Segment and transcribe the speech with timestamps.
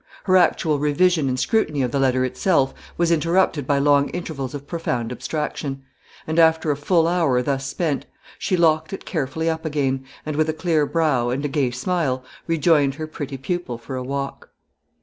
[0.23, 4.65] Her actual revision and scrutiny of the letter itself was interrupted by long intervals of
[4.65, 5.83] profound abstraction;
[6.25, 8.07] and, after a full hour thus spent,
[8.39, 12.23] she locked it carefully up again, and with a clear brow, and a gay smile,
[12.47, 14.49] rejoined her pretty pupil for a walk.